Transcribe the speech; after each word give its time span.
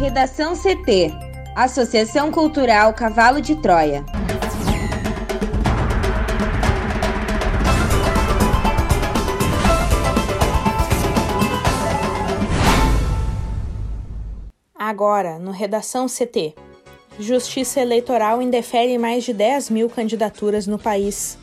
Redação 0.00 0.54
CT 0.56 1.12
Associação 1.54 2.32
Cultural 2.32 2.94
Cavalo 2.94 3.38
de 3.38 3.54
Troia. 3.56 4.02
Agora, 14.74 15.38
no 15.38 15.50
Redação 15.50 16.06
CT. 16.06 16.54
Justiça 17.18 17.80
Eleitoral 17.80 18.40
indefere 18.40 18.96
mais 18.96 19.24
de 19.24 19.34
10 19.34 19.68
mil 19.68 19.90
candidaturas 19.90 20.66
no 20.66 20.78
país. 20.78 21.36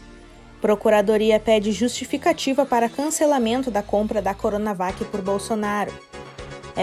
Procuradoria 0.60 1.40
pede 1.40 1.72
justificativa 1.72 2.66
para 2.66 2.90
cancelamento 2.90 3.70
da 3.70 3.84
compra 3.84 4.20
da 4.20 4.34
Coronavac 4.34 5.06
por 5.06 5.22
Bolsonaro. 5.22 6.07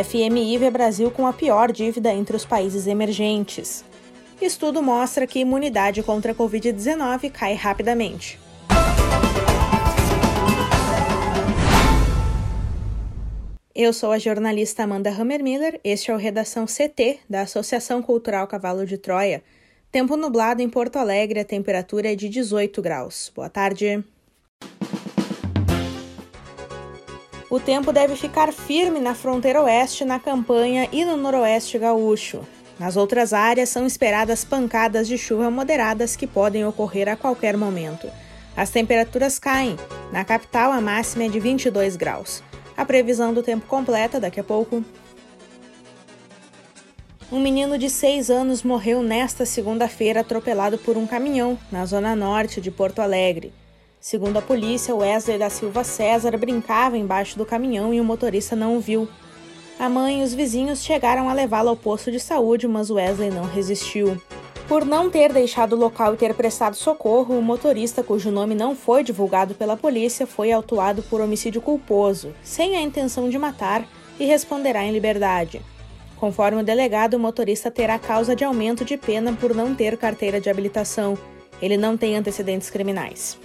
FMI 0.03 0.59
vê 0.59 0.71
Brasil 0.71 1.09
com 1.09 1.25
a 1.25 1.33
pior 1.33 1.71
dívida 1.71 2.13
entre 2.13 2.35
os 2.35 2.45
países 2.45 2.89
emergentes. 2.89 3.85
Estudo 4.43 4.83
mostra 4.83 5.25
que 5.25 5.39
imunidade 5.39 6.03
contra 6.03 6.33
a 6.33 6.35
Covid-19 6.35 7.31
cai 7.31 7.55
rapidamente. 7.55 8.41
Eu 13.73 13.93
sou 13.93 14.11
a 14.11 14.19
jornalista 14.19 14.83
Amanda 14.83 15.11
Hammermiller, 15.11 15.81
este 15.85 16.11
é 16.11 16.15
o 16.15 16.19
Redação 16.19 16.65
CT 16.67 17.21
da 17.31 17.43
Associação 17.43 18.03
Cultural 18.03 18.49
Cavalo 18.49 18.85
de 18.85 18.99
Troia. 18.99 19.45
Tempo 19.93 20.17
nublado 20.17 20.61
em 20.61 20.69
Porto 20.69 20.97
Alegre, 20.97 21.39
a 21.39 21.45
temperatura 21.45 22.13
é 22.13 22.17
de 22.17 22.29
18 22.29 22.83
graus. 22.83 23.31
Boa 23.33 23.49
tarde. 23.49 24.05
O 27.55 27.61
tempo 27.61 27.93
deve 27.93 28.17
ficar 28.17 28.53
firme 28.53 28.99
na 28.99 29.15
fronteira 29.15 29.63
oeste, 29.63 30.05
na 30.05 30.19
campanha 30.19 30.89
e 30.91 31.05
no 31.05 31.17
noroeste 31.17 31.79
gaúcho. 31.79 32.41
Nas 32.81 32.97
outras 32.97 33.33
áreas 33.33 33.69
são 33.69 33.87
esperadas 33.87 34.45
pancadas 34.45 35.07
de 35.07 35.17
chuva 35.17 35.49
moderadas 35.53 36.17
que 36.17 36.27
podem 36.27 36.67
ocorrer 36.67 37.09
a 37.09 37.15
qualquer 37.15 37.57
momento. 37.57 38.11
As 38.57 38.71
temperaturas 38.71 39.39
caem. 39.39 39.77
Na 40.11 40.25
capital, 40.25 40.73
a 40.73 40.81
máxima 40.81 41.27
é 41.27 41.29
de 41.29 41.39
22 41.39 41.95
graus. 41.95 42.43
A 42.77 42.85
previsão 42.85 43.33
do 43.33 43.41
tempo 43.41 43.67
completa 43.67 44.19
daqui 44.19 44.41
a 44.41 44.45
pouco. 44.45 44.85
Um 47.31 47.39
menino 47.39 47.79
de 47.79 47.89
6 47.89 48.31
anos 48.31 48.65
morreu 48.65 49.01
nesta 49.01 49.47
segunda-feira 49.47 50.23
atropelado 50.23 50.77
por 50.77 50.97
um 50.97 51.07
caminhão 51.07 51.57
na 51.71 51.87
zona 51.87 52.17
norte 52.17 52.61
de 52.61 52.73
Porto 52.73 52.99
Alegre. 52.99 53.53
Segundo 54.05 54.37
a 54.37 54.43
polícia, 54.43 54.95
Wesley 54.95 55.39
da 55.39 55.49
Silva 55.49 55.83
César 55.83 56.37
brincava 56.37 56.99
embaixo 56.99 57.39
do 57.39 57.47
caminhão 57.47 57.95
e 57.95 57.99
o 57.99 58.05
motorista 58.05 58.55
não 58.55 58.77
o 58.77 58.79
viu. 58.79 59.09
A 59.79 59.89
mãe 59.89 60.21
e 60.21 60.23
os 60.23 60.35
vizinhos 60.35 60.85
chegaram 60.85 61.27
a 61.27 61.33
levá-lo 61.33 61.71
ao 61.71 61.77
posto 61.77 62.13
de 62.13 62.21
saúde, 62.21 62.69
mas 62.69 62.91
Wesley 62.91 63.31
não 63.31 63.45
resistiu. 63.45 64.21
Por 64.69 64.85
não 64.85 65.09
ter 65.09 65.33
deixado 65.33 65.73
o 65.73 65.79
local 65.79 66.13
e 66.13 66.17
ter 66.19 66.35
prestado 66.35 66.77
socorro, 66.77 67.39
o 67.39 67.41
motorista, 67.41 68.03
cujo 68.03 68.31
nome 68.31 68.55
não 68.55 68.77
foi 68.77 69.03
divulgado 69.03 69.55
pela 69.55 69.75
polícia, 69.75 70.27
foi 70.27 70.53
autuado 70.53 71.03
por 71.05 71.23
homicídio 71.23 71.63
culposo, 71.63 72.35
sem 72.43 72.77
a 72.77 72.83
intenção 72.83 73.31
de 73.31 73.39
matar, 73.39 73.89
e 74.21 74.27
responderá 74.27 74.85
em 74.85 74.93
liberdade. 74.93 75.63
Conforme 76.17 76.61
o 76.61 76.65
delegado, 76.65 77.15
o 77.15 77.19
motorista 77.19 77.71
terá 77.71 77.99
causa 77.99 78.37
de 78.37 78.45
aumento 78.45 78.85
de 78.85 78.99
pena 78.99 79.33
por 79.33 79.55
não 79.55 79.75
ter 79.75 79.97
carteira 79.97 80.39
de 80.39 80.51
habilitação. 80.51 81.17
Ele 81.63 81.79
não 81.79 81.97
tem 81.97 82.19
antecedentes 82.19 82.69
criminais. 82.69 83.39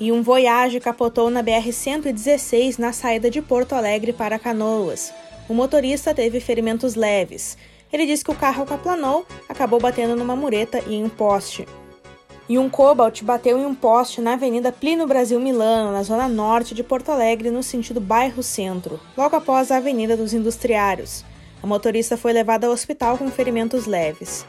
E 0.00 0.10
um 0.10 0.22
Voyage 0.22 0.80
capotou 0.80 1.30
na 1.30 1.42
BR-116 1.42 2.78
na 2.78 2.92
saída 2.92 3.30
de 3.30 3.40
Porto 3.40 3.74
Alegre 3.74 4.12
para 4.12 4.38
Canoas. 4.38 5.12
O 5.48 5.54
motorista 5.54 6.14
teve 6.14 6.40
ferimentos 6.40 6.94
leves. 6.94 7.56
Ele 7.92 8.06
disse 8.06 8.24
que 8.24 8.30
o 8.30 8.34
carro 8.34 8.66
caplanou, 8.66 9.24
acabou 9.48 9.78
batendo 9.78 10.16
numa 10.16 10.34
mureta 10.34 10.82
e 10.86 10.94
em 10.94 11.04
um 11.04 11.08
poste. 11.08 11.66
E 12.48 12.58
um 12.58 12.68
Cobalt 12.68 13.22
bateu 13.22 13.56
em 13.58 13.64
um 13.64 13.74
poste 13.74 14.20
na 14.20 14.32
Avenida 14.32 14.72
Plínio 14.72 15.06
Brasil 15.06 15.38
Milano, 15.40 15.92
na 15.92 16.02
zona 16.02 16.28
norte 16.28 16.74
de 16.74 16.82
Porto 16.82 17.10
Alegre, 17.10 17.50
no 17.50 17.62
sentido 17.62 18.00
bairro-centro, 18.00 19.00
logo 19.16 19.36
após 19.36 19.70
a 19.70 19.76
Avenida 19.76 20.16
dos 20.16 20.34
Industriários. 20.34 21.24
A 21.62 21.66
motorista 21.66 22.16
foi 22.16 22.32
levada 22.32 22.66
ao 22.66 22.72
hospital 22.72 23.16
com 23.16 23.30
ferimentos 23.30 23.86
leves. 23.86 24.44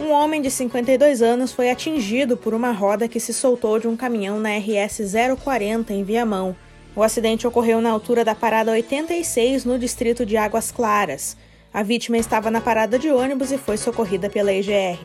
Um 0.00 0.12
homem 0.12 0.40
de 0.40 0.48
52 0.48 1.22
anos 1.22 1.52
foi 1.52 1.70
atingido 1.70 2.36
por 2.36 2.54
uma 2.54 2.70
roda 2.70 3.08
que 3.08 3.18
se 3.18 3.34
soltou 3.34 3.80
de 3.80 3.88
um 3.88 3.96
caminhão 3.96 4.38
na 4.38 4.50
RS 4.56 5.00
040 5.42 5.92
em 5.92 6.04
Viamão. 6.04 6.54
O 6.94 7.02
acidente 7.02 7.48
ocorreu 7.48 7.80
na 7.80 7.90
altura 7.90 8.24
da 8.24 8.32
parada 8.32 8.70
86, 8.70 9.64
no 9.64 9.76
distrito 9.76 10.24
de 10.24 10.36
Águas 10.36 10.70
Claras. 10.70 11.36
A 11.74 11.82
vítima 11.82 12.16
estava 12.16 12.48
na 12.48 12.60
parada 12.60 12.96
de 12.96 13.10
ônibus 13.10 13.50
e 13.50 13.58
foi 13.58 13.76
socorrida 13.76 14.30
pela 14.30 14.52
IGR. 14.52 15.00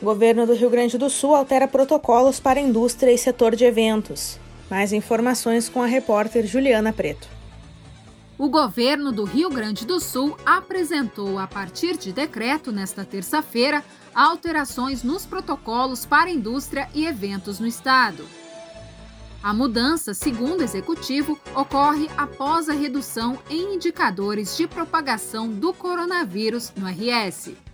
O 0.00 0.04
governo 0.04 0.46
do 0.46 0.54
Rio 0.54 0.70
Grande 0.70 0.96
do 0.96 1.10
Sul 1.10 1.34
altera 1.34 1.66
protocolos 1.66 2.38
para 2.38 2.60
indústria 2.60 3.10
e 3.10 3.18
setor 3.18 3.56
de 3.56 3.64
eventos. 3.64 4.38
Mais 4.70 4.92
informações 4.92 5.68
com 5.68 5.82
a 5.82 5.86
repórter 5.86 6.46
Juliana 6.46 6.92
Preto 6.92 7.37
o 8.38 8.48
governo 8.48 9.10
do 9.10 9.24
Rio 9.24 9.50
Grande 9.50 9.84
do 9.84 9.98
Sul 9.98 10.38
apresentou, 10.46 11.40
a 11.40 11.46
partir 11.46 11.98
de 11.98 12.12
decreto 12.12 12.70
nesta 12.70 13.04
terça-feira, 13.04 13.84
alterações 14.14 15.02
nos 15.02 15.26
protocolos 15.26 16.06
para 16.06 16.30
indústria 16.30 16.88
e 16.94 17.04
eventos 17.04 17.58
no 17.58 17.66
estado. 17.66 18.24
A 19.42 19.52
mudança, 19.52 20.14
segundo 20.14 20.60
o 20.60 20.64
executivo, 20.64 21.38
ocorre 21.54 22.08
após 22.16 22.68
a 22.68 22.72
redução 22.72 23.38
em 23.50 23.74
indicadores 23.74 24.56
de 24.56 24.66
propagação 24.66 25.48
do 25.48 25.72
coronavírus 25.72 26.72
no 26.76 26.86
RS. 26.86 27.67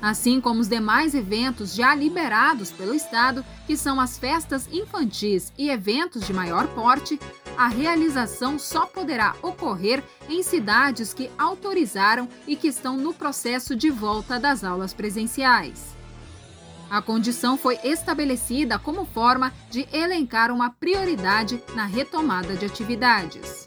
Assim 0.00 0.40
como 0.40 0.60
os 0.60 0.68
demais 0.68 1.14
eventos 1.14 1.74
já 1.74 1.94
liberados 1.94 2.70
pelo 2.70 2.94
Estado, 2.94 3.44
que 3.66 3.76
são 3.76 4.00
as 4.00 4.18
festas 4.18 4.68
infantis 4.70 5.52
e 5.56 5.70
eventos 5.70 6.26
de 6.26 6.32
maior 6.32 6.66
porte, 6.68 7.18
a 7.56 7.68
realização 7.68 8.58
só 8.58 8.84
poderá 8.86 9.34
ocorrer 9.42 10.04
em 10.28 10.42
cidades 10.42 11.14
que 11.14 11.30
autorizaram 11.38 12.28
e 12.46 12.54
que 12.54 12.68
estão 12.68 12.96
no 12.96 13.14
processo 13.14 13.74
de 13.74 13.90
volta 13.90 14.38
das 14.38 14.62
aulas 14.62 14.92
presenciais. 14.92 15.96
A 16.90 17.02
condição 17.02 17.56
foi 17.56 17.78
estabelecida 17.82 18.78
como 18.78 19.06
forma 19.06 19.52
de 19.70 19.88
elencar 19.92 20.52
uma 20.52 20.70
prioridade 20.70 21.60
na 21.74 21.84
retomada 21.84 22.54
de 22.54 22.64
atividades. 22.64 23.66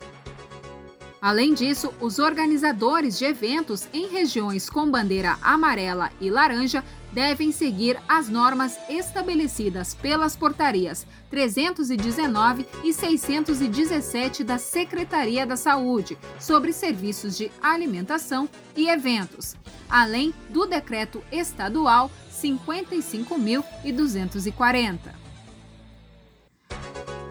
Além 1.22 1.54
disso, 1.54 1.94
os 2.00 2.18
organizadores 2.18 3.20
de 3.20 3.26
eventos 3.26 3.90
em 3.92 4.08
regiões 4.08 4.70
com 4.70 4.90
bandeira 4.90 5.38
amarela 5.42 6.10
e 6.22 6.30
laranja 6.30 6.82
devem 7.12 7.52
seguir 7.52 8.00
as 8.08 8.30
normas 8.30 8.80
estabelecidas 8.88 9.94
pelas 9.96 10.38
portarias 10.38 11.06
319 11.30 12.66
e 12.84 12.94
617 12.94 14.46
da 14.46 14.58
Secretaria 14.58 15.46
da 15.46 15.58
Saúde 15.58 16.18
sobre 16.40 16.72
serviços 16.72 17.38
de 17.38 17.52
alimentação 17.62 18.48
e 18.76 18.88
eventos, 18.88 19.58
além 19.90 20.34
do 20.50 20.66
decreto 20.66 21.22
estadual 21.32 22.10
55.240. 22.32 25.19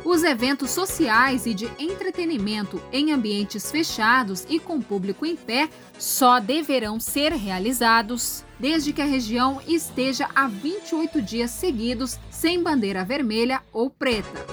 Os 0.09 0.25
eventos 0.25 0.71
sociais 0.71 1.45
e 1.45 1.53
de 1.53 1.71
entretenimento 1.79 2.83
em 2.91 3.13
ambientes 3.13 3.71
fechados 3.71 4.47
e 4.49 4.59
com 4.59 4.81
público 4.81 5.27
em 5.27 5.37
pé 5.37 5.69
só 5.99 6.41
deverão 6.41 6.99
ser 6.99 7.31
realizados 7.35 8.43
desde 8.59 8.95
que 8.95 9.03
a 9.03 9.05
região 9.05 9.61
esteja 9.69 10.27
há 10.35 10.49
28 10.49 11.21
dias 11.21 11.51
seguidos 11.51 12.19
sem 12.31 12.63
bandeira 12.63 13.05
vermelha 13.05 13.61
ou 13.71 13.91
preta. 13.91 14.47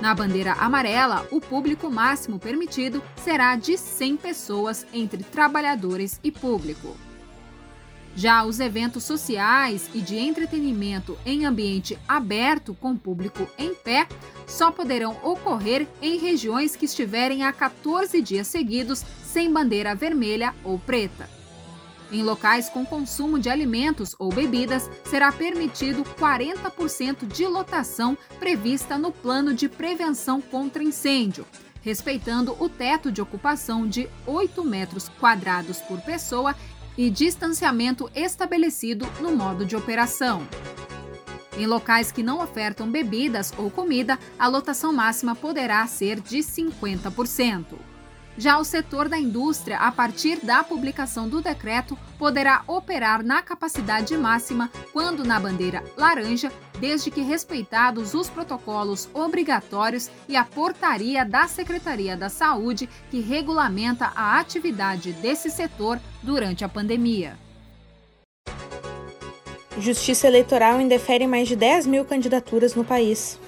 Na 0.00 0.14
bandeira 0.14 0.54
amarela, 0.54 1.28
o 1.30 1.42
público 1.42 1.90
máximo 1.90 2.38
permitido 2.38 3.02
será 3.22 3.56
de 3.56 3.76
100 3.76 4.16
pessoas 4.16 4.86
entre 4.94 5.22
trabalhadores 5.22 6.18
e 6.24 6.32
público. 6.32 6.96
Já 8.16 8.44
os 8.44 8.60
eventos 8.60 9.02
sociais 9.02 9.90
e 9.92 10.00
de 10.00 10.16
entretenimento 10.16 11.18
em 11.26 11.44
ambiente 11.44 11.98
aberto 12.06 12.72
com 12.74 12.96
público 12.96 13.48
em 13.58 13.74
pé 13.74 14.06
só 14.46 14.70
poderão 14.70 15.16
ocorrer 15.22 15.88
em 16.00 16.18
regiões 16.18 16.76
que 16.76 16.84
estiverem 16.84 17.42
há 17.42 17.52
14 17.52 18.20
dias 18.22 18.46
seguidos 18.46 19.04
sem 19.22 19.52
bandeira 19.52 19.94
vermelha 19.96 20.54
ou 20.62 20.78
preta. 20.78 21.28
Em 22.12 22.22
locais 22.22 22.68
com 22.68 22.86
consumo 22.86 23.40
de 23.40 23.48
alimentos 23.48 24.14
ou 24.16 24.32
bebidas, 24.32 24.88
será 25.04 25.32
permitido 25.32 26.04
40% 26.04 27.26
de 27.26 27.44
lotação 27.46 28.16
prevista 28.38 28.96
no 28.96 29.10
plano 29.10 29.52
de 29.52 29.68
prevenção 29.68 30.40
contra 30.40 30.84
incêndio, 30.84 31.44
respeitando 31.82 32.54
o 32.60 32.68
teto 32.68 33.10
de 33.10 33.20
ocupação 33.20 33.88
de 33.88 34.08
8 34.26 34.62
metros 34.62 35.08
quadrados 35.18 35.80
por 35.80 36.00
pessoa 36.02 36.54
e 36.96 37.10
distanciamento 37.10 38.10
estabelecido 38.14 39.06
no 39.20 39.34
modo 39.34 39.64
de 39.64 39.76
operação. 39.76 40.46
Em 41.56 41.66
locais 41.66 42.10
que 42.10 42.22
não 42.22 42.42
ofertam 42.42 42.90
bebidas 42.90 43.52
ou 43.56 43.70
comida, 43.70 44.18
a 44.38 44.48
lotação 44.48 44.92
máxima 44.92 45.36
poderá 45.36 45.86
ser 45.86 46.20
de 46.20 46.38
50%. 46.38 47.93
Já 48.36 48.58
o 48.58 48.64
setor 48.64 49.08
da 49.08 49.18
indústria, 49.18 49.78
a 49.78 49.92
partir 49.92 50.44
da 50.44 50.64
publicação 50.64 51.28
do 51.28 51.40
decreto, 51.40 51.96
poderá 52.18 52.62
operar 52.66 53.22
na 53.22 53.40
capacidade 53.40 54.16
máxima 54.16 54.70
quando 54.92 55.24
na 55.24 55.38
bandeira 55.38 55.84
laranja, 55.96 56.52
desde 56.80 57.10
que 57.10 57.20
respeitados 57.20 58.12
os 58.12 58.28
protocolos 58.28 59.08
obrigatórios 59.14 60.10
e 60.28 60.36
a 60.36 60.44
portaria 60.44 61.24
da 61.24 61.46
Secretaria 61.46 62.16
da 62.16 62.28
Saúde 62.28 62.88
que 63.10 63.20
regulamenta 63.20 64.10
a 64.16 64.40
atividade 64.40 65.12
desse 65.12 65.48
setor 65.48 66.00
durante 66.22 66.64
a 66.64 66.68
pandemia. 66.68 67.38
Justiça 69.78 70.26
Eleitoral 70.26 70.80
indefere 70.80 71.26
mais 71.26 71.48
de 71.48 71.56
10 71.56 71.86
mil 71.86 72.04
candidaturas 72.04 72.74
no 72.74 72.84
país. 72.84 73.38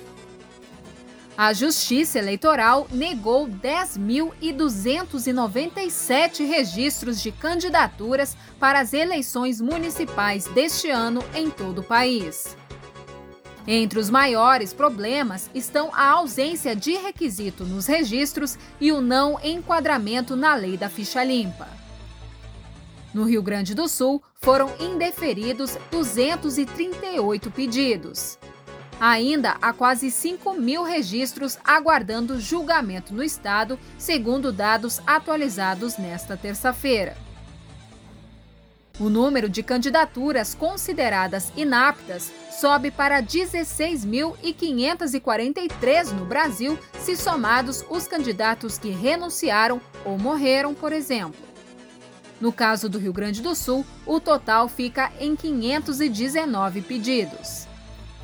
A 1.39 1.53
Justiça 1.53 2.19
Eleitoral 2.19 2.87
negou 2.91 3.47
10.297 3.47 6.47
registros 6.47 7.21
de 7.21 7.31
candidaturas 7.31 8.35
para 8.59 8.81
as 8.81 8.95
eleições 8.95 9.61
municipais 9.61 10.47
deste 10.47 10.89
ano 10.89 11.23
em 11.35 11.51
todo 11.51 11.83
o 11.83 11.85
país. 11.85 12.57
Entre 13.67 13.99
os 13.99 14.09
maiores 14.09 14.73
problemas 14.73 15.51
estão 15.55 15.91
a 15.93 16.13
ausência 16.13 16.75
de 16.75 16.93
requisito 16.93 17.65
nos 17.65 17.87
registros 17.87 18.59
e 18.81 18.91
o 18.91 19.03
não 19.03 19.39
enquadramento 19.45 20.35
na 20.37 20.55
lei 20.55 20.79
da 20.79 20.89
ficha 20.89 21.23
limpa. 21.23 21.69
No 23.13 23.25
Rio 23.25 23.43
Grande 23.43 23.75
do 23.75 23.87
Sul, 23.89 24.23
foram 24.37 24.73
indeferidos 24.81 25.77
238 25.91 27.51
pedidos. 27.51 28.39
Ainda 28.99 29.59
há 29.61 29.75
quase 29.75 30.11
5 30.11 30.55
mil 30.55 30.83
registros 30.83 31.59
aguardando 31.63 32.41
julgamento 32.41 33.13
no 33.13 33.23
estado, 33.23 33.79
segundo 33.99 34.51
dados 34.51 35.03
atualizados 35.07 35.99
nesta 35.99 36.35
terça-feira. 36.35 37.15
O 38.99 39.11
número 39.11 39.51
de 39.51 39.63
candidaturas 39.63 40.55
consideradas 40.55 41.53
inaptas 41.55 42.33
sobe 42.51 42.91
para 42.91 43.23
16.543 43.23 46.13
no 46.13 46.25
Brasil, 46.25 46.79
se 46.99 47.15
somados 47.15 47.85
os 47.91 48.09
candidatos 48.09 48.79
que 48.79 48.89
renunciaram 48.89 49.79
ou 50.07 50.17
morreram, 50.17 50.73
por 50.73 50.95
exemplo. 50.95 51.45
No 52.41 52.51
caso 52.51 52.89
do 52.89 52.99
Rio 52.99 53.13
Grande 53.13 53.43
do 53.43 53.55
Sul, 53.55 53.85
o 54.07 54.19
total 54.19 54.67
fica 54.67 55.13
em 55.21 55.37
519 55.37 56.81
pedidos 56.81 57.67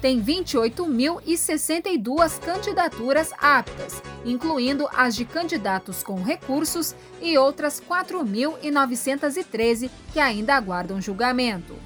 tem 0.02 0.22
28.062 0.22 2.38
candidaturas 2.40 3.30
aptas, 3.38 4.02
incluindo 4.24 4.88
as 4.92 5.14
de 5.14 5.24
candidatos 5.24 6.02
com 6.02 6.20
recursos 6.20 6.96
e 7.20 7.38
outras 7.38 7.80
4.913 7.80 9.88
que 10.12 10.18
ainda 10.18 10.56
aguardam 10.56 11.00
julgamento. 11.00 11.76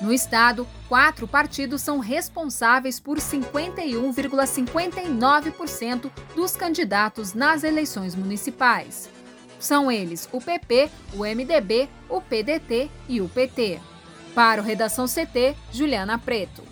No 0.00 0.12
estado, 0.12 0.68
quatro 0.88 1.26
partidos 1.26 1.82
são 1.82 1.98
responsáveis 1.98 3.00
por 3.00 3.18
51,59% 3.18 6.12
dos 6.36 6.54
candidatos 6.56 7.34
nas 7.34 7.64
eleições 7.64 8.14
municipais. 8.14 9.10
São 9.58 9.90
eles 9.90 10.28
o 10.32 10.40
PP, 10.40 10.88
o 11.12 11.24
MDB, 11.24 11.88
o 12.08 12.20
PDT 12.20 12.88
e 13.08 13.20
o 13.20 13.28
PT. 13.28 13.89
Para 14.34 14.62
o 14.62 14.64
Redação 14.64 15.06
CT, 15.06 15.56
Juliana 15.72 16.18
Preto. 16.18 16.62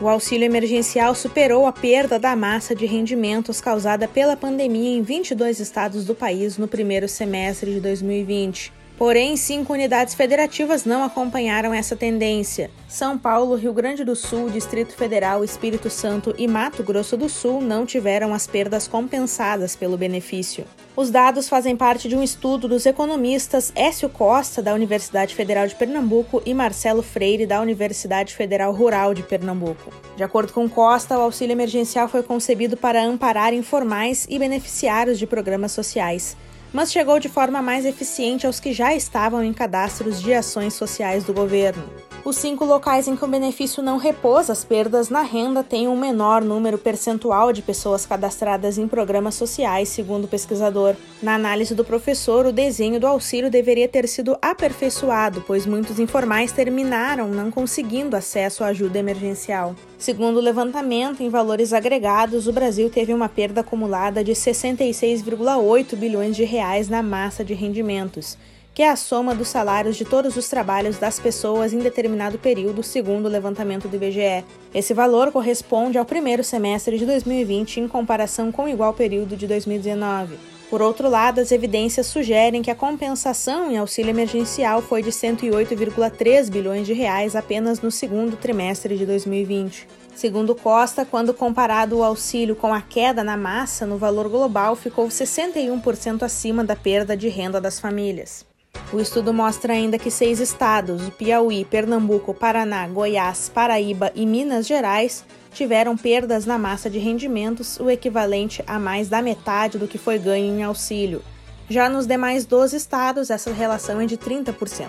O 0.00 0.08
auxílio 0.08 0.46
emergencial 0.46 1.14
superou 1.14 1.66
a 1.66 1.72
perda 1.72 2.18
da 2.18 2.34
massa 2.34 2.74
de 2.74 2.86
rendimentos 2.86 3.60
causada 3.60 4.08
pela 4.08 4.36
pandemia 4.36 4.96
em 4.96 5.02
22 5.02 5.60
estados 5.60 6.04
do 6.04 6.14
país 6.14 6.58
no 6.58 6.66
primeiro 6.66 7.08
semestre 7.08 7.74
de 7.74 7.80
2020. 7.80 8.72
Porém, 9.02 9.36
cinco 9.36 9.72
unidades 9.72 10.14
federativas 10.14 10.84
não 10.84 11.02
acompanharam 11.02 11.74
essa 11.74 11.96
tendência. 11.96 12.70
São 12.86 13.18
Paulo, 13.18 13.56
Rio 13.56 13.72
Grande 13.72 14.04
do 14.04 14.14
Sul, 14.14 14.48
Distrito 14.48 14.94
Federal, 14.94 15.42
Espírito 15.42 15.90
Santo 15.90 16.32
e 16.38 16.46
Mato 16.46 16.84
Grosso 16.84 17.16
do 17.16 17.28
Sul 17.28 17.60
não 17.60 17.84
tiveram 17.84 18.32
as 18.32 18.46
perdas 18.46 18.86
compensadas 18.86 19.74
pelo 19.74 19.98
benefício. 19.98 20.64
Os 20.94 21.10
dados 21.10 21.48
fazem 21.48 21.76
parte 21.76 22.08
de 22.08 22.14
um 22.14 22.22
estudo 22.22 22.68
dos 22.68 22.86
economistas 22.86 23.72
Écio 23.74 24.08
Costa, 24.08 24.62
da 24.62 24.72
Universidade 24.72 25.34
Federal 25.34 25.66
de 25.66 25.74
Pernambuco, 25.74 26.40
e 26.46 26.54
Marcelo 26.54 27.02
Freire, 27.02 27.44
da 27.44 27.60
Universidade 27.60 28.36
Federal 28.36 28.72
Rural 28.72 29.14
de 29.14 29.24
Pernambuco. 29.24 29.92
De 30.16 30.22
acordo 30.22 30.52
com 30.52 30.68
Costa, 30.68 31.18
o 31.18 31.22
auxílio 31.22 31.54
emergencial 31.54 32.06
foi 32.06 32.22
concebido 32.22 32.76
para 32.76 33.02
amparar 33.02 33.52
informais 33.52 34.28
e 34.30 34.38
beneficiários 34.38 35.18
de 35.18 35.26
programas 35.26 35.72
sociais 35.72 36.36
mas 36.72 36.92
chegou 36.92 37.18
de 37.18 37.28
forma 37.28 37.60
mais 37.60 37.84
eficiente 37.84 38.46
aos 38.46 38.58
que 38.58 38.72
já 38.72 38.94
estavam 38.94 39.44
em 39.44 39.52
cadastros 39.52 40.22
de 40.22 40.32
ações 40.32 40.74
sociais 40.74 41.24
do 41.24 41.32
governo. 41.32 42.11
Os 42.24 42.36
cinco 42.36 42.64
locais 42.64 43.08
em 43.08 43.16
que 43.16 43.24
o 43.24 43.28
benefício 43.28 43.82
não 43.82 43.96
repôs 43.96 44.48
as 44.48 44.62
perdas 44.62 45.08
na 45.08 45.22
renda 45.22 45.64
têm 45.64 45.88
um 45.88 45.98
menor 45.98 46.40
número 46.40 46.78
percentual 46.78 47.52
de 47.52 47.60
pessoas 47.60 48.06
cadastradas 48.06 48.78
em 48.78 48.86
programas 48.86 49.34
sociais, 49.34 49.88
segundo 49.88 50.26
o 50.26 50.28
pesquisador. 50.28 50.94
Na 51.20 51.34
análise 51.34 51.74
do 51.74 51.84
professor, 51.84 52.46
o 52.46 52.52
desenho 52.52 53.00
do 53.00 53.08
auxílio 53.08 53.50
deveria 53.50 53.88
ter 53.88 54.06
sido 54.06 54.38
aperfeiçoado, 54.40 55.42
pois 55.44 55.66
muitos 55.66 55.98
informais 55.98 56.52
terminaram 56.52 57.26
não 57.26 57.50
conseguindo 57.50 58.14
acesso 58.14 58.62
à 58.62 58.68
ajuda 58.68 59.00
emergencial. 59.00 59.74
Segundo 59.98 60.36
o 60.36 60.42
levantamento, 60.42 61.24
em 61.24 61.28
valores 61.28 61.72
agregados, 61.72 62.46
o 62.46 62.52
Brasil 62.52 62.88
teve 62.88 63.12
uma 63.12 63.28
perda 63.28 63.62
acumulada 63.62 64.22
de 64.22 64.30
66,8 64.30 65.96
bilhões 65.96 66.36
de 66.36 66.44
reais 66.44 66.88
na 66.88 67.02
massa 67.02 67.44
de 67.44 67.52
rendimentos 67.52 68.38
que 68.74 68.82
é 68.82 68.90
a 68.90 68.96
soma 68.96 69.34
dos 69.34 69.48
salários 69.48 69.96
de 69.96 70.04
todos 70.04 70.36
os 70.36 70.48
trabalhos 70.48 70.98
das 70.98 71.18
pessoas 71.18 71.72
em 71.72 71.78
determinado 71.78 72.38
período, 72.38 72.82
segundo 72.82 73.26
o 73.26 73.28
levantamento 73.28 73.88
do 73.88 73.96
IBGE. 73.96 74.44
Esse 74.74 74.94
valor 74.94 75.30
corresponde 75.30 75.98
ao 75.98 76.04
primeiro 76.04 76.42
semestre 76.42 76.98
de 76.98 77.04
2020 77.04 77.80
em 77.80 77.88
comparação 77.88 78.50
com 78.50 78.64
o 78.64 78.68
igual 78.68 78.94
período 78.94 79.36
de 79.36 79.46
2019. 79.46 80.38
Por 80.70 80.80
outro 80.80 81.06
lado, 81.10 81.38
as 81.38 81.52
evidências 81.52 82.06
sugerem 82.06 82.62
que 82.62 82.70
a 82.70 82.74
compensação 82.74 83.70
em 83.70 83.76
auxílio 83.76 84.08
emergencial 84.08 84.80
foi 84.80 85.02
de 85.02 85.10
108,3 85.10 86.50
bilhões 86.50 86.86
de 86.86 86.94
reais 86.94 87.36
apenas 87.36 87.82
no 87.82 87.90
segundo 87.90 88.38
trimestre 88.38 88.96
de 88.96 89.04
2020. 89.04 89.86
Segundo 90.14 90.54
Costa, 90.54 91.04
quando 91.04 91.34
comparado 91.34 91.98
o 91.98 92.02
auxílio 92.02 92.56
com 92.56 92.72
a 92.72 92.80
queda 92.80 93.22
na 93.22 93.36
massa 93.36 93.84
no 93.84 93.98
valor 93.98 94.30
global, 94.30 94.74
ficou 94.74 95.08
61% 95.08 96.22
acima 96.22 96.64
da 96.64 96.74
perda 96.74 97.14
de 97.14 97.28
renda 97.28 97.60
das 97.60 97.78
famílias. 97.78 98.50
O 98.92 99.00
estudo 99.00 99.32
mostra 99.32 99.72
ainda 99.72 99.98
que 99.98 100.10
seis 100.10 100.38
estados, 100.38 101.08
Piauí, 101.10 101.64
Pernambuco, 101.64 102.34
Paraná, 102.34 102.86
Goiás, 102.86 103.48
Paraíba 103.48 104.12
e 104.14 104.26
Minas 104.26 104.66
Gerais, 104.66 105.24
tiveram 105.50 105.96
perdas 105.96 106.44
na 106.44 106.58
massa 106.58 106.90
de 106.90 106.98
rendimentos, 106.98 107.80
o 107.80 107.88
equivalente 107.88 108.62
a 108.66 108.78
mais 108.78 109.08
da 109.08 109.22
metade 109.22 109.78
do 109.78 109.88
que 109.88 109.96
foi 109.96 110.18
ganho 110.18 110.58
em 110.58 110.62
auxílio. 110.62 111.22
Já 111.70 111.88
nos 111.88 112.06
demais 112.06 112.44
12 112.44 112.76
estados, 112.76 113.30
essa 113.30 113.50
relação 113.50 113.98
é 113.98 114.04
de 114.04 114.18
30%. 114.18 114.88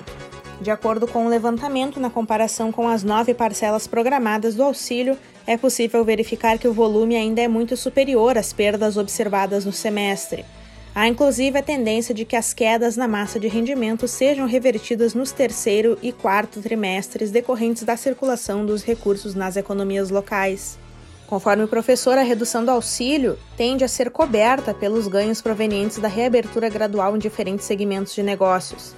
De 0.60 0.70
acordo 0.70 1.08
com 1.08 1.26
o 1.26 1.30
levantamento, 1.30 1.98
na 1.98 2.10
comparação 2.10 2.74
com 2.74 2.90
as 2.90 3.06
nove 3.06 3.34
parcelas 3.34 3.88
programadas 3.88 4.54
do 4.54 4.64
auxílio, 4.64 5.18
é 5.48 5.56
possível 5.56 6.04
verificar 6.04 6.58
que 6.58 6.68
o 6.68 6.74
volume 6.74 7.16
ainda 7.16 7.42
é 7.42 7.48
muito 7.48 7.78
superior 7.78 8.38
às 8.38 8.52
perdas 8.52 8.98
observadas 8.98 9.64
no 9.64 9.72
semestre. 9.72 10.44
Há 10.96 11.08
inclusive 11.08 11.58
a 11.58 11.64
tendência 11.64 12.14
de 12.14 12.24
que 12.24 12.36
as 12.36 12.54
quedas 12.54 12.96
na 12.96 13.08
massa 13.08 13.40
de 13.40 13.48
rendimento 13.48 14.08
sejam 14.08 14.46
revertidas 14.46 15.16
nos 15.16 15.32
terceiro 15.32 15.98
e 16.04 16.12
quarto 16.12 16.62
trimestres 16.62 17.32
decorrentes 17.32 17.82
da 17.82 17.98
circulação 17.98 18.64
dos 18.64 18.84
recursos 18.84 19.34
nas 19.34 19.58
economias 19.58 20.12
locais. 20.12 20.78
Conforme 21.26 21.64
o 21.64 21.68
professor, 21.68 22.16
a 22.16 22.22
redução 22.22 22.64
do 22.64 22.70
auxílio 22.70 23.40
tende 23.58 23.84
a 23.84 23.88
ser 23.88 24.12
coberta 24.12 24.72
pelos 24.72 25.08
ganhos 25.08 25.42
provenientes 25.42 25.98
da 25.98 26.08
reabertura 26.08 26.70
gradual 26.70 27.16
em 27.16 27.20
diferentes 27.20 27.66
segmentos 27.66 28.14
de 28.14 28.22
negócios. 28.22 28.94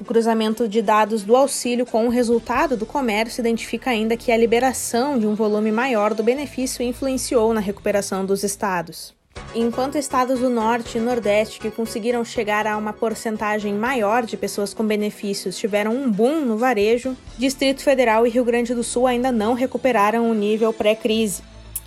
O 0.00 0.04
cruzamento 0.06 0.66
de 0.66 0.80
dados 0.80 1.22
do 1.22 1.36
auxílio 1.36 1.84
com 1.84 2.06
o 2.06 2.10
resultado 2.10 2.78
do 2.78 2.86
comércio 2.86 3.42
identifica 3.42 3.90
ainda 3.90 4.16
que 4.16 4.32
a 4.32 4.36
liberação 4.38 5.18
de 5.18 5.26
um 5.26 5.34
volume 5.34 5.70
maior 5.70 6.14
do 6.14 6.22
benefício 6.22 6.82
influenciou 6.82 7.52
na 7.52 7.60
recuperação 7.60 8.24
dos 8.24 8.42
estados. 8.42 9.14
Enquanto 9.54 9.96
estados 9.96 10.40
do 10.40 10.50
Norte 10.50 10.98
e 10.98 11.00
Nordeste 11.00 11.58
que 11.58 11.70
conseguiram 11.70 12.24
chegar 12.24 12.66
a 12.66 12.76
uma 12.76 12.92
porcentagem 12.92 13.72
maior 13.72 14.24
de 14.24 14.36
pessoas 14.36 14.74
com 14.74 14.84
benefícios 14.84 15.56
tiveram 15.56 15.94
um 15.94 16.10
boom 16.10 16.44
no 16.44 16.58
varejo, 16.58 17.16
Distrito 17.38 17.82
Federal 17.82 18.26
e 18.26 18.30
Rio 18.30 18.44
Grande 18.44 18.74
do 18.74 18.84
Sul 18.84 19.06
ainda 19.06 19.32
não 19.32 19.54
recuperaram 19.54 20.30
o 20.30 20.34
nível 20.34 20.72
pré-crise. 20.72 21.42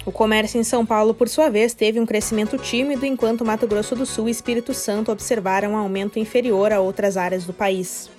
O 0.05 0.11
comércio 0.11 0.59
em 0.59 0.63
São 0.63 0.85
Paulo, 0.85 1.13
por 1.13 1.29
sua 1.29 1.49
vez, 1.49 1.73
teve 1.73 1.99
um 1.99 2.05
crescimento 2.05 2.57
tímido, 2.57 3.05
enquanto 3.05 3.45
Mato 3.45 3.67
Grosso 3.67 3.95
do 3.95 4.05
Sul 4.05 4.27
e 4.27 4.31
Espírito 4.31 4.73
Santo 4.73 5.11
observaram 5.11 5.73
um 5.73 5.77
aumento 5.77 6.17
inferior 6.17 6.71
a 6.71 6.79
outras 6.79 7.17
áreas 7.17 7.43
do 7.43 7.53
país. 7.53 8.09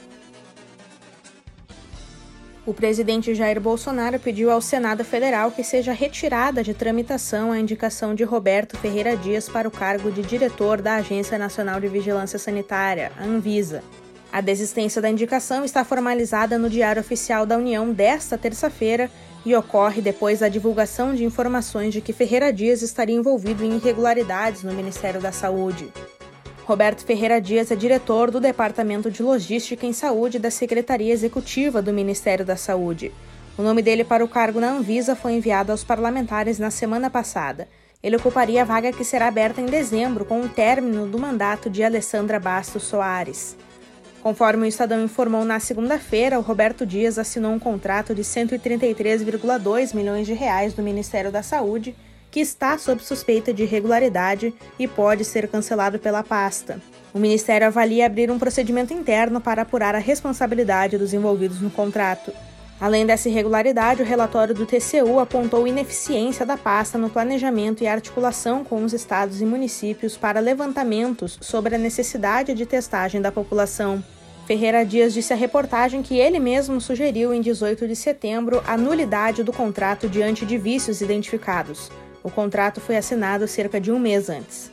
O 2.71 2.73
presidente 2.73 3.35
Jair 3.35 3.61
Bolsonaro 3.61 4.21
pediu 4.21 4.49
ao 4.49 4.61
Senado 4.61 5.05
Federal 5.05 5.51
que 5.51 5.65
seja 5.65 5.93
retirada 5.93 6.63
de 6.63 6.73
tramitação 6.73 7.51
a 7.51 7.59
indicação 7.59 8.15
de 8.15 8.23
Roberto 8.23 8.79
Ferreira 8.79 9.17
Dias 9.17 9.49
para 9.49 9.67
o 9.67 9.73
cargo 9.73 10.09
de 10.09 10.23
diretor 10.23 10.81
da 10.81 10.95
Agência 10.95 11.37
Nacional 11.37 11.81
de 11.81 11.89
Vigilância 11.89 12.39
Sanitária, 12.39 13.11
Anvisa. 13.21 13.83
A 14.33 14.41
desistência 14.41 15.03
da 15.03 15.11
indicação 15.11 15.65
está 15.65 15.85
formalizada 15.85 16.57
no 16.59 16.71
Diário 16.71 17.01
Oficial 17.01 17.45
da 17.45 17.59
União 17.59 17.93
desta 17.93 18.39
terça-feira 18.39 19.11
e 19.45 19.53
ocorre 19.57 20.01
depois 20.01 20.39
da 20.39 20.49
divulgação 20.49 21.13
de 21.13 21.25
informações 21.25 21.93
de 21.93 22.01
que 22.01 22.13
Ferreira 22.13 22.53
Dias 22.53 22.83
estaria 22.83 23.17
envolvido 23.17 23.65
em 23.65 23.79
irregularidades 23.79 24.63
no 24.63 24.73
Ministério 24.73 25.21
da 25.21 25.33
Saúde. 25.33 25.93
Roberto 26.71 27.05
Ferreira 27.05 27.41
Dias 27.41 27.73
é 27.73 27.75
diretor 27.75 28.31
do 28.31 28.39
Departamento 28.39 29.11
de 29.11 29.25
Logística 29.25 29.85
em 29.85 29.93
Saúde 29.93 30.39
da 30.39 30.53
Secretaria 30.53 31.13
Executiva 31.13 31.83
do 31.83 31.93
Ministério 31.93 32.47
da 32.47 32.55
Saúde. 32.55 33.13
O 33.59 33.63
nome 33.63 33.83
dele 33.83 34.05
para 34.05 34.25
o 34.25 34.29
cargo 34.29 34.61
na 34.61 34.71
Anvisa 34.71 35.17
foi 35.17 35.33
enviado 35.33 35.73
aos 35.73 35.83
parlamentares 35.83 36.61
na 36.61 36.71
semana 36.71 37.11
passada. 37.11 37.67
Ele 38.01 38.15
ocuparia 38.15 38.63
a 38.63 38.65
vaga 38.65 38.93
que 38.93 39.03
será 39.03 39.27
aberta 39.27 39.61
em 39.61 39.67
dezembro 39.67 40.25
com 40.25 40.43
o 40.43 40.49
término 40.49 41.09
do 41.09 41.19
mandato 41.19 41.69
de 41.69 41.83
Alessandra 41.83 42.39
Bastos 42.39 42.85
Soares. 42.85 43.57
Conforme 44.23 44.63
o 44.63 44.69
Estadão 44.69 45.03
informou 45.03 45.45
na 45.45 45.59
segunda-feira, 45.59 46.39
o 46.39 46.43
Roberto 46.43 46.87
Dias 46.87 47.19
assinou 47.19 47.51
um 47.51 47.59
contrato 47.59 48.15
de 48.15 48.23
133,2 48.23 49.93
milhões 49.93 50.25
de 50.25 50.35
reais 50.35 50.73
do 50.73 50.85
Ministério 50.85 51.33
da 51.33 51.43
Saúde, 51.43 51.97
que 52.31 52.41
está 52.41 52.79
sob 52.79 53.03
suspeita 53.03 53.53
de 53.53 53.65
irregularidade 53.65 54.55
e 54.79 54.87
pode 54.87 55.25
ser 55.25 55.49
cancelado 55.49 55.99
pela 55.99 56.23
pasta. 56.23 56.81
O 57.13 57.19
Ministério 57.19 57.67
avalia 57.67 58.07
abrir 58.07 58.31
um 58.31 58.39
procedimento 58.39 58.95
interno 58.95 59.41
para 59.41 59.63
apurar 59.63 59.95
a 59.95 59.99
responsabilidade 59.99 60.97
dos 60.97 61.13
envolvidos 61.13 61.61
no 61.61 61.71
contrato. 61.71 62.33
Além 62.81 63.05
dessa 63.05 63.29
irregularidade, 63.29 64.01
o 64.01 64.07
relatório 64.07 64.55
do 64.55 64.65
TCU 64.65 65.19
apontou 65.21 65.67
ineficiência 65.67 66.47
da 66.47 66.57
pasta 66.57 66.97
no 66.97 67.11
planejamento 67.11 67.83
e 67.83 67.87
articulação 67.87 68.65
com 68.65 68.83
os 68.83 68.95
estados 68.95 69.43
e 69.43 69.45
municípios 69.45 70.17
para 70.17 70.41
levantamentos 70.41 71.37
sobre 71.43 71.75
a 71.75 71.79
necessidade 71.79 72.55
de 72.55 72.65
testagem 72.65 73.21
da 73.21 73.31
população. 73.31 74.03
Ferreira 74.47 74.85
Dias 74.85 75.13
disse 75.13 75.33
à 75.33 75.37
reportagem 75.37 76.03
que 76.03 76.19
ele 76.19 76.41
mesmo 76.41 76.81
sugeriu 76.81 77.35
em 77.35 77.41
18 77.43 77.87
de 77.87 77.95
setembro 77.95 78.63
a 78.67 78.77
nulidade 78.77 79.45
do 79.45 79.53
contrato 79.53 80.09
diante 80.09 80.47
de 80.47 80.57
vícios 80.57 81.03
identificados. 81.03 81.91
O 82.23 82.31
contrato 82.31 82.81
foi 82.81 82.97
assinado 82.97 83.47
cerca 83.49 83.81
de 83.81 83.91
um 83.91 83.99
mês 83.99 84.29
antes 84.29 84.71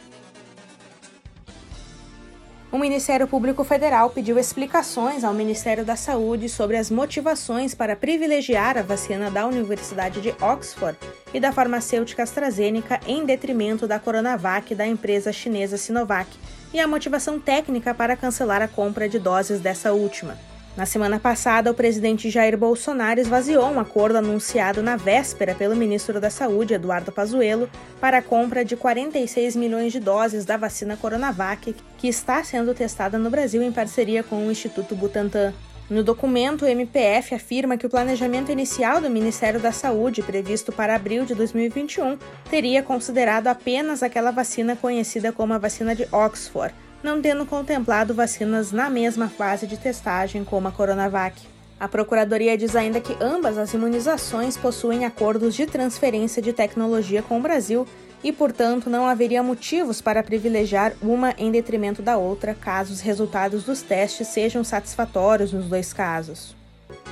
o 2.77 2.79
Ministério 2.79 3.27
Público 3.27 3.63
Federal 3.63 4.11
pediu 4.11 4.37
explicações 4.37 5.23
ao 5.23 5.33
Ministério 5.33 5.83
da 5.83 5.95
Saúde 5.95 6.47
sobre 6.47 6.77
as 6.77 6.91
motivações 6.91 7.73
para 7.73 7.95
privilegiar 7.95 8.77
a 8.77 8.83
vacina 8.83 9.31
da 9.31 9.47
Universidade 9.47 10.21
de 10.21 10.29
Oxford 10.39 10.95
e 11.33 11.39
da 11.39 11.51
farmacêutica 11.51 12.21
AstraZeneca 12.21 12.99
em 13.07 13.25
detrimento 13.25 13.87
da 13.87 13.99
Coronavac 13.99 14.75
da 14.75 14.85
empresa 14.85 15.33
chinesa 15.33 15.75
Sinovac 15.75 16.29
e 16.71 16.79
a 16.79 16.87
motivação 16.87 17.39
técnica 17.39 17.95
para 17.95 18.15
cancelar 18.15 18.61
a 18.61 18.67
compra 18.67 19.09
de 19.09 19.17
doses 19.17 19.59
dessa 19.59 19.91
última. 19.91 20.37
Na 20.77 20.85
semana 20.85 21.19
passada, 21.19 21.71
o 21.71 21.73
presidente 21.73 22.29
Jair 22.29 22.55
Bolsonaro 22.55 23.19
esvaziou 23.19 23.65
um 23.65 23.79
acordo 23.79 24.17
anunciado 24.19 24.83
na 24.83 24.95
véspera 24.95 25.55
pelo 25.55 25.75
ministro 25.75 26.21
da 26.21 26.29
Saúde, 26.29 26.75
Eduardo 26.75 27.11
Pazuello, 27.11 27.67
para 27.99 28.19
a 28.19 28.21
compra 28.21 28.63
de 28.63 28.75
46 28.75 29.55
milhões 29.55 29.91
de 29.91 29.99
doses 29.99 30.45
da 30.45 30.55
vacina 30.55 30.95
Coronavac, 30.95 31.75
que 31.97 32.07
está 32.07 32.43
sendo 32.43 32.75
testada 32.75 33.17
no 33.17 33.31
Brasil 33.31 33.63
em 33.63 33.71
parceria 33.71 34.21
com 34.21 34.45
o 34.45 34.51
Instituto 34.51 34.95
Butantan. 34.95 35.51
No 35.89 36.03
documento, 36.03 36.63
o 36.63 36.67
MPF 36.67 37.33
afirma 37.33 37.75
que 37.75 37.87
o 37.87 37.89
planejamento 37.89 38.51
inicial 38.51 39.01
do 39.01 39.09
Ministério 39.09 39.59
da 39.59 39.71
Saúde, 39.71 40.21
previsto 40.21 40.71
para 40.71 40.93
abril 40.93 41.25
de 41.25 41.33
2021, 41.33 42.19
teria 42.51 42.83
considerado 42.83 43.47
apenas 43.47 44.03
aquela 44.03 44.29
vacina 44.29 44.75
conhecida 44.75 45.31
como 45.31 45.55
a 45.55 45.57
vacina 45.57 45.95
de 45.95 46.07
Oxford 46.11 46.71
não 47.03 47.21
tendo 47.21 47.45
contemplado 47.45 48.13
vacinas 48.13 48.71
na 48.71 48.89
mesma 48.89 49.29
fase 49.29 49.67
de 49.67 49.77
testagem 49.77 50.43
como 50.43 50.67
a 50.67 50.71
Coronavac. 50.71 51.41
A 51.79 51.87
Procuradoria 51.87 52.57
diz 52.57 52.75
ainda 52.75 52.99
que 52.99 53.15
ambas 53.21 53.57
as 53.57 53.73
imunizações 53.73 54.57
possuem 54.57 55.05
acordos 55.05 55.55
de 55.55 55.67
transferência 55.67 56.41
de 56.41 56.51
tecnologia 56.51 57.21
com 57.21 57.37
o 57.37 57.41
Brasil 57.41 57.87
e, 58.23 58.31
portanto, 58.31 58.89
não 58.89 59.05
haveria 59.05 59.43
motivos 59.43 60.01
para 60.01 60.23
privilegiar 60.23 60.93
uma 61.01 61.35
em 61.37 61.51
detrimento 61.51 62.01
da 62.01 62.17
outra 62.17 62.55
caso 62.55 62.91
os 62.91 62.99
resultados 62.99 63.63
dos 63.63 63.83
testes 63.83 64.27
sejam 64.27 64.63
satisfatórios 64.63 65.53
nos 65.53 65.67
dois 65.67 65.93
casos. 65.93 66.55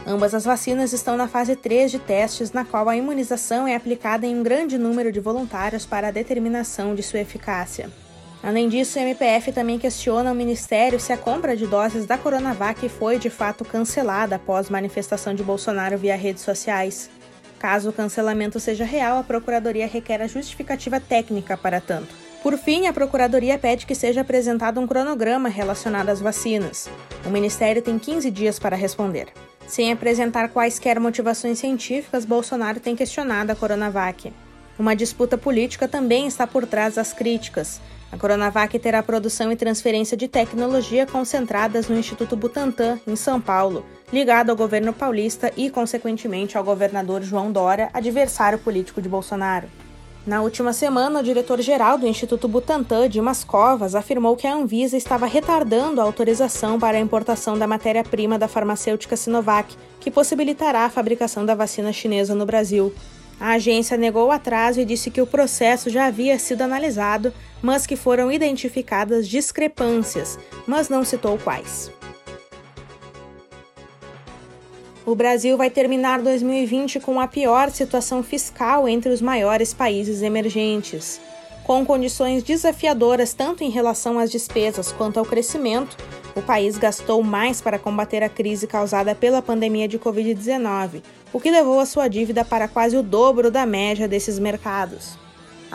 Ambas 0.08 0.34
as 0.34 0.46
vacinas 0.46 0.94
estão 0.94 1.18
na 1.18 1.27
fase 1.27 1.56
3 1.56 1.92
de 1.92 2.00
testes, 2.00 2.51
na 2.51 2.63
qual 2.63 2.88
a 2.89 2.96
imunização 2.96 3.68
é 3.68 3.75
aplicada 3.75 4.25
em 4.25 4.36
um 4.36 4.44
grande 4.44 4.77
número 4.77 5.12
de 5.12 5.20
voluntários 5.20 5.86
para 5.86 6.08
a 6.08 6.12
determinação 6.12 6.96
de 6.96 7.04
sua 7.04 7.20
eficácia. 7.20 7.89
Além 8.46 8.70
disso, 8.70 9.00
o 9.00 9.02
MPF 9.02 9.52
também 9.52 9.80
questiona 9.80 10.32
o 10.32 10.36
Ministério 10.36 11.00
se 11.00 11.12
a 11.12 11.18
compra 11.18 11.58
de 11.58 11.66
doses 11.66 12.06
da 12.06 12.16
Coronavac 12.16 12.88
foi 12.88 13.18
de 13.18 13.28
fato 13.28 13.66
cancelada 13.66 14.36
após 14.36 14.70
manifestação 14.70 15.34
de 15.34 15.42
Bolsonaro 15.42 15.98
via 15.98 16.16
redes 16.16 16.44
sociais. 16.44 17.10
Caso 17.58 17.90
o 17.90 17.94
cancelamento 17.94 18.60
seja 18.60 18.86
real, 18.86 19.18
a 19.18 19.24
Procuradoria 19.24 19.88
requer 19.88 20.22
a 20.22 20.28
justificativa 20.28 21.00
técnica 21.00 21.58
para 21.58 21.82
tanto. 21.82 22.14
Por 22.44 22.56
fim, 22.56 22.86
a 22.86 22.94
Procuradoria 22.94 23.58
pede 23.58 23.88
que 23.88 23.96
seja 23.96 24.22
apresentado 24.22 24.80
um 24.80 24.86
cronograma 24.86 25.50
relacionado 25.50 26.10
às 26.10 26.22
vacinas. 26.22 26.88
O 27.25 27.32
Ministério 27.32 27.82
tem 27.82 27.98
15 27.98 28.30
dias 28.30 28.60
para 28.60 28.75
responder. 28.75 29.30
Sem 29.66 29.92
apresentar 29.92 30.50
quaisquer 30.50 31.00
motivações 31.00 31.58
científicas, 31.58 32.25
Bolsonaro 32.25 32.80
tem 32.80 32.96
questionado 32.96 33.52
a 33.52 33.56
Coronavac. 33.56 34.32
Uma 34.77 34.96
disputa 34.96 35.38
política 35.38 35.88
também 35.88 36.27
está 36.27 36.46
por 36.46 36.67
trás 36.67 36.96
das 36.96 37.13
críticas. 37.13 37.79
A 38.12 38.17
Coronavac 38.17 38.77
terá 38.77 39.01
produção 39.01 39.51
e 39.51 39.55
transferência 39.55 40.17
de 40.17 40.27
tecnologia 40.27 41.05
concentradas 41.05 41.88
no 41.88 41.98
Instituto 41.98 42.36
Butantan, 42.36 43.00
em 43.08 43.15
São 43.15 43.39
Paulo, 43.39 43.86
ligado 44.12 44.50
ao 44.50 44.55
governo 44.55 44.94
paulista 44.94 45.51
e, 45.55 45.70
consequentemente, 45.70 46.58
ao 46.58 46.63
governador 46.63 47.24
João 47.24 47.51
Dória, 47.51 47.89
adversário 47.94 48.60
político 48.60 49.01
de 49.01 49.10
Bolsonaro. 49.10 49.67
Na 50.25 50.41
última 50.41 50.74
semana, 50.74 51.20
o 51.20 51.24
diretor-geral 51.24 51.98
do 51.98 52.08
Instituto 52.08 52.48
Butantan, 52.48 53.08
Dimas 53.08 53.44
Covas, 53.44 53.94
afirmou 53.94 54.36
que 54.36 54.48
a 54.48 54.55
Anvisa 54.55 54.98
estava 54.98 55.27
retardando 55.27 56.01
a 56.01 56.03
autorização 56.03 56.79
para 56.79 56.98
a 56.98 57.00
importação 57.00 57.58
da 57.58 57.67
matéria-prima 57.67 58.39
da 58.39 58.48
farmacêutica 58.48 59.15
Sinovac, 59.15 59.75
que 60.00 60.10
possibilitará 60.10 60.86
a 60.86 60.89
fabricação 60.89 61.46
da 61.46 61.53
vacina 61.53 61.94
chinesa 61.94 62.34
no 62.34 62.46
Brasil. 62.46 62.91
A 63.39 63.54
agência 63.54 63.98
negou 63.98 64.27
o 64.27 64.32
atraso 64.32 64.80
e 64.80 64.86
disse 64.86 65.12
que 65.12 65.22
o 65.22 65.27
processo 65.27 65.89
já 65.89 66.06
havia 66.06 66.39
sido 66.39 66.62
analisado, 66.62 67.34
mas 67.62 67.86
que 67.86 67.96
foram 67.96 68.32
identificadas 68.32 69.27
discrepâncias, 69.27 70.39
mas 70.65 70.88
não 70.88 71.04
citou 71.04 71.38
quais. 71.38 71.92
O 75.06 75.13
Brasil 75.13 75.56
vai 75.56 75.70
terminar 75.70 76.22
2020 76.22 77.00
com 77.00 77.20
a 77.20 77.27
pior 77.27 77.70
situação 77.70 78.24
fiscal 78.24 78.88
entre 78.88 79.12
os 79.12 79.22
maiores 79.22 79.72
países 79.72 80.24
emergentes. 80.24 81.22
Com 81.65 81.84
condições 81.84 82.43
desafiadoras 82.43 83.34
tanto 83.34 83.63
em 83.63 83.72
relação 83.72 84.19
às 84.19 84.29
despesas 84.29 84.91
quanto 84.91 85.17
ao 85.17 85.25
crescimento, 85.25 85.98
o 86.36 86.41
país 86.41 86.77
gastou 86.77 87.24
mais 87.24 87.60
para 87.60 87.79
combater 87.79 88.22
a 88.22 88.29
crise 88.29 88.67
causada 88.67 89.15
pela 89.15 89.41
pandemia 89.41 89.88
de 89.88 89.98
Covid-19, 89.98 91.01
o 91.34 91.39
que 91.39 91.50
levou 91.50 91.79
a 91.79 91.86
sua 91.88 92.07
dívida 92.07 92.45
para 92.45 92.67
quase 92.67 92.95
o 92.95 93.01
dobro 93.01 93.50
da 93.50 93.65
média 93.65 94.07
desses 94.07 94.38
mercados. 94.38 95.25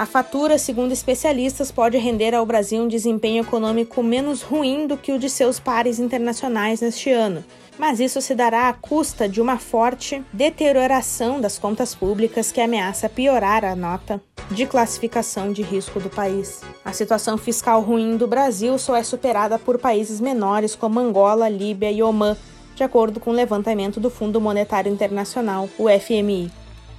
A 0.01 0.07
fatura, 0.07 0.57
segundo 0.57 0.93
especialistas, 0.93 1.71
pode 1.71 1.99
render 1.99 2.35
ao 2.35 2.47
Brasil 2.47 2.83
um 2.83 2.89
desempenho 2.89 3.43
econômico 3.43 4.03
menos 4.03 4.41
ruim 4.41 4.87
do 4.87 4.97
que 4.97 5.13
o 5.13 5.19
de 5.19 5.29
seus 5.29 5.61
pares 5.61 5.99
internacionais 5.99 6.81
neste 6.81 7.11
ano, 7.11 7.45
mas 7.79 8.01
isso 8.01 8.19
se 8.23 8.35
dará 8.35 8.71
à 8.71 8.73
custa 8.73 9.29
de 9.29 9.43
uma 9.43 9.59
forte 9.59 10.25
deterioração 10.33 11.39
das 11.39 11.59
contas 11.59 11.95
públicas 11.95 12.51
que 12.51 12.63
ameaça 12.63 13.11
piorar 13.11 13.63
a 13.63 13.77
nota 13.77 14.23
de 14.51 14.65
classificação 14.65 15.53
de 15.53 15.61
risco 15.61 16.01
do 16.01 16.09
país. 16.09 16.63
A 16.83 16.95
situação 16.95 17.37
fiscal 17.37 17.83
ruim 17.83 18.17
do 18.17 18.27
Brasil 18.27 18.79
só 18.79 18.97
é 18.97 19.03
superada 19.03 19.59
por 19.59 19.79
países 19.79 20.19
menores 20.19 20.75
como 20.75 20.99
Angola, 20.99 21.47
Líbia 21.47 21.93
e 21.93 22.03
Omã, 22.03 22.39
de 22.75 22.83
acordo 22.83 23.21
com 23.21 23.33
o 23.33 23.35
levantamento 23.35 24.01
do 24.01 24.09
Fundo 24.09 24.41
Monetário 24.41 24.91
Internacional, 24.91 25.69
o 25.79 25.91
FMI. 25.91 26.51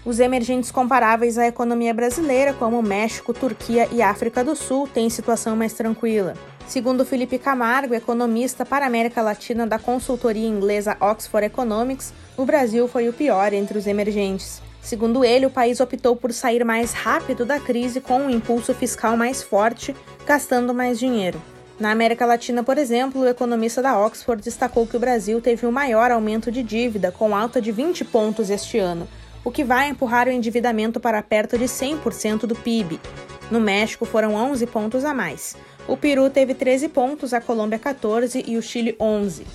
Os 0.03 0.19
emergentes 0.19 0.71
comparáveis 0.71 1.37
à 1.37 1.45
economia 1.45 1.93
brasileira, 1.93 2.53
como 2.53 2.81
México, 2.81 3.35
Turquia 3.35 3.87
e 3.91 4.01
África 4.01 4.43
do 4.43 4.55
Sul, 4.55 4.87
têm 4.87 5.11
situação 5.11 5.55
mais 5.55 5.73
tranquila. 5.73 6.33
Segundo 6.67 7.05
Felipe 7.05 7.37
Camargo, 7.37 7.93
economista 7.93 8.65
para 8.65 8.83
a 8.83 8.87
América 8.87 9.21
Latina 9.21 9.67
da 9.67 9.77
consultoria 9.77 10.47
inglesa 10.47 10.97
Oxford 10.99 11.45
Economics, 11.45 12.15
o 12.35 12.45
Brasil 12.45 12.87
foi 12.87 13.09
o 13.09 13.13
pior 13.13 13.53
entre 13.53 13.77
os 13.77 13.85
emergentes. 13.85 14.59
Segundo 14.81 15.23
ele, 15.23 15.45
o 15.45 15.51
país 15.51 15.79
optou 15.79 16.15
por 16.15 16.33
sair 16.33 16.65
mais 16.65 16.93
rápido 16.93 17.45
da 17.45 17.59
crise 17.59 18.01
com 18.01 18.21
um 18.21 18.29
impulso 18.31 18.73
fiscal 18.73 19.15
mais 19.15 19.43
forte, 19.43 19.95
gastando 20.25 20.73
mais 20.73 20.97
dinheiro. 20.97 21.39
Na 21.79 21.91
América 21.91 22.25
Latina, 22.25 22.63
por 22.63 22.79
exemplo, 22.79 23.21
o 23.21 23.27
economista 23.27 23.83
da 23.83 23.99
Oxford 23.99 24.41
destacou 24.43 24.87
que 24.87 24.97
o 24.97 24.99
Brasil 24.99 25.39
teve 25.39 25.67
o 25.67 25.71
maior 25.71 26.09
aumento 26.09 26.51
de 26.51 26.63
dívida, 26.63 27.11
com 27.11 27.35
alta 27.35 27.61
de 27.61 27.71
20 27.71 28.03
pontos 28.05 28.49
este 28.49 28.79
ano, 28.79 29.07
o 29.43 29.51
que 29.51 29.63
vai 29.63 29.89
empurrar 29.89 30.27
o 30.27 30.31
endividamento 30.31 30.99
para 30.99 31.21
perto 31.21 31.57
de 31.57 31.65
100% 31.65 32.41
do 32.41 32.55
PIB. 32.55 32.99
No 33.49 33.59
México 33.59 34.05
foram 34.05 34.35
11 34.35 34.65
pontos 34.67 35.03
a 35.03 35.13
mais. 35.13 35.55
O 35.87 35.97
Peru 35.97 36.29
teve 36.29 36.53
13 36.53 36.89
pontos, 36.89 37.33
a 37.33 37.41
Colômbia 37.41 37.79
14 37.79 38.43
e 38.47 38.55
o 38.57 38.61
Chile 38.61 38.95
11. 38.99 39.45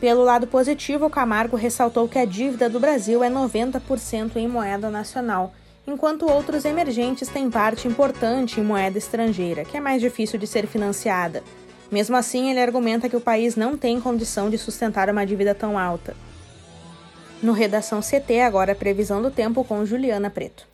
Pelo 0.00 0.24
lado 0.24 0.46
positivo, 0.46 1.06
o 1.06 1.10
Camargo 1.10 1.56
ressaltou 1.56 2.08
que 2.08 2.18
a 2.18 2.24
dívida 2.24 2.68
do 2.68 2.80
Brasil 2.80 3.22
é 3.22 3.30
90% 3.30 4.36
em 4.36 4.48
moeda 4.48 4.90
nacional, 4.90 5.52
enquanto 5.86 6.30
outros 6.30 6.64
emergentes 6.64 7.28
têm 7.28 7.50
parte 7.50 7.86
importante 7.86 8.58
em 8.58 8.64
moeda 8.64 8.98
estrangeira, 8.98 9.64
que 9.64 9.76
é 9.76 9.80
mais 9.80 10.00
difícil 10.00 10.38
de 10.38 10.46
ser 10.46 10.66
financiada. 10.66 11.42
Mesmo 11.90 12.16
assim, 12.16 12.50
ele 12.50 12.60
argumenta 12.60 13.08
que 13.08 13.16
o 13.16 13.20
país 13.20 13.54
não 13.54 13.76
tem 13.76 14.00
condição 14.00 14.48
de 14.48 14.56
sustentar 14.56 15.10
uma 15.10 15.26
dívida 15.26 15.54
tão 15.54 15.78
alta. 15.78 16.16
No 17.42 17.52
Redação 17.52 18.00
CT, 18.00 18.40
agora 18.40 18.70
a 18.70 18.76
previsão 18.76 19.20
do 19.20 19.28
tempo 19.28 19.64
com 19.64 19.84
Juliana 19.84 20.30
Preto. 20.30 20.64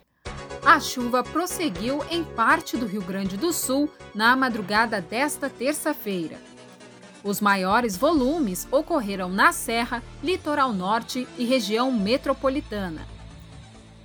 A 0.63 0.79
chuva 0.79 1.25
prosseguiu 1.25 2.05
em 2.11 2.23
parte 2.23 2.77
do 2.77 2.85
Rio 2.85 3.01
Grande 3.01 3.39
do 3.39 3.55
Sul 3.55 3.91
na 4.15 4.37
madrugada 4.37 5.01
desta 5.01 5.49
terça-feira. 5.49 6.37
Os 7.25 7.41
maiores 7.41 7.97
volumes 7.97 8.69
ocorreram 8.71 9.31
na 9.31 9.51
Serra, 9.51 10.03
Litoral 10.23 10.75
Norte 10.75 11.27
e 11.39 11.47
região 11.47 11.91
metropolitana. 11.91 13.01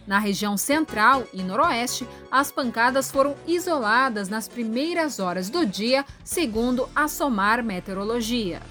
Na 0.07 0.17
região 0.17 0.55
central 0.55 1.25
e 1.33 1.43
noroeste, 1.43 2.07
as 2.31 2.49
pancadas 2.49 3.11
foram 3.11 3.35
isoladas 3.45 4.29
nas 4.29 4.47
primeiras 4.47 5.19
horas 5.19 5.49
do 5.49 5.65
dia, 5.65 6.05
segundo 6.23 6.87
a 6.95 7.09
SOMAR 7.09 7.61
Meteorologia. 7.61 8.61